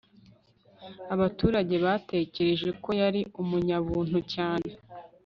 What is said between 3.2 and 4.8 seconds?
umunyabuntu cyane